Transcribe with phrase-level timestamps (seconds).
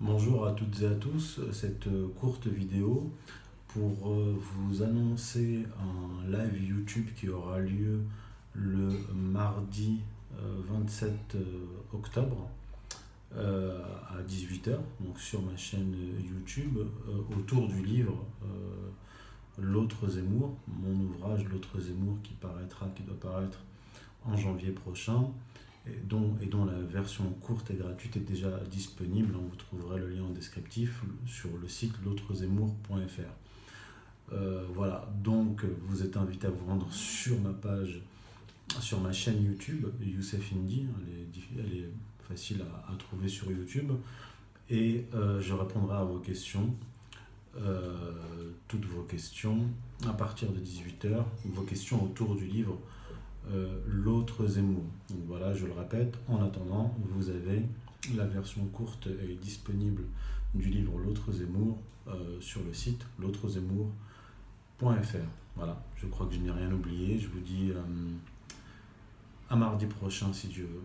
[0.00, 1.88] Bonjour à toutes et à tous, cette
[2.20, 3.10] courte vidéo
[3.66, 8.02] pour euh, vous annoncer un live YouTube qui aura lieu
[8.52, 9.98] le mardi
[10.70, 12.48] 27 euh, euh, octobre
[13.34, 15.92] à 18h, donc sur ma chaîne
[16.24, 16.78] YouTube,
[17.36, 18.24] autour du livre
[19.58, 23.58] L'autre Zemmour, mon ouvrage L'autre Zemmour qui paraîtra, qui doit paraître
[24.24, 25.24] en janvier prochain
[26.42, 29.34] et dont, la version courte et gratuite est déjà disponible.
[29.34, 33.20] Vous trouverez le lien en descriptif sur le site l'autrezemmour.fr.
[34.32, 38.02] Euh, voilà, donc vous êtes invité à vous rendre sur ma page,
[38.80, 40.86] sur ma chaîne YouTube, Youssef Indy,
[41.58, 41.88] elle est,
[42.28, 43.90] facile à, trouver sur YouTube,
[44.68, 46.74] et euh, je répondrai à vos questions,
[47.56, 48.12] euh,
[48.68, 49.60] toutes vos questions,
[50.06, 52.78] à partir de 18h, vos questions autour du livre
[54.08, 54.84] l'autre Zemmour.
[55.10, 57.62] Donc voilà, je le répète, en attendant, vous avez
[58.16, 60.04] la version courte et disponible
[60.54, 65.26] du livre L'autre Zemmour euh, sur le site l'autrezemmour.fr.
[65.56, 67.18] Voilà, je crois que je n'ai rien oublié.
[67.18, 67.82] Je vous dis euh,
[69.50, 70.84] à mardi prochain si Dieu veut.